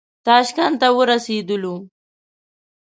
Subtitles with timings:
[0.25, 1.75] تاشکند ته ورسېدلو.